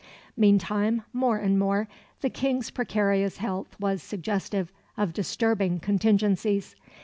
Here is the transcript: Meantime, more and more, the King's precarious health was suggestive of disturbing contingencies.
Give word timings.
Meantime, 0.35 1.03
more 1.13 1.37
and 1.37 1.59
more, 1.59 1.87
the 2.21 2.29
King's 2.31 2.71
precarious 2.71 3.37
health 3.37 3.79
was 3.79 4.01
suggestive 4.01 4.71
of 4.97 5.13
disturbing 5.13 5.79
contingencies. 5.79 6.75